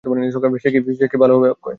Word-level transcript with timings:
সে 0.63 0.69
কি 1.07 1.17
ভালো 1.17 1.33
হবে 1.37 1.49
অক্ষয়? 1.49 1.69